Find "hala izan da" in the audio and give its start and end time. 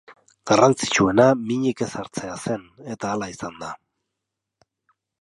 3.15-3.71